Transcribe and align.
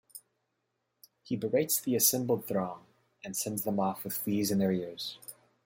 He 1.21 1.35
berates 1.35 1.79
the 1.79 1.95
assembled 1.95 2.47
throng, 2.47 2.87
and 3.23 3.37
sends 3.37 3.61
them 3.61 3.79
off 3.79 4.03
with 4.03 4.15
fleas 4.17 4.49
in 4.49 4.57
their 4.57 4.71
ears. 4.71 5.19